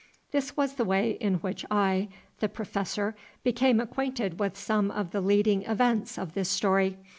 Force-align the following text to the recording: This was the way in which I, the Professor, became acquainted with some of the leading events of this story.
This 0.31 0.57
was 0.57 0.73
the 0.73 0.83
way 0.83 1.11
in 1.11 1.35
which 1.41 1.63
I, 1.69 2.07
the 2.39 2.49
Professor, 2.49 3.15
became 3.43 3.79
acquainted 3.79 4.39
with 4.39 4.57
some 4.57 4.89
of 4.89 5.11
the 5.11 5.21
leading 5.21 5.61
events 5.61 6.17
of 6.17 6.33
this 6.33 6.49
story. 6.49 6.97